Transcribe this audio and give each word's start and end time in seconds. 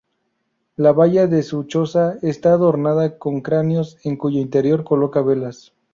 La 0.77 0.93
valla 0.93 1.27
de 1.27 1.43
su 1.43 1.65
choza 1.65 2.17
está 2.23 2.53
adornada 2.53 3.19
con 3.19 3.41
cráneos, 3.41 3.99
en 4.03 4.17
cuyo 4.17 4.39
interior 4.41 4.83
coloca 4.83 5.21
velas. 5.21 5.73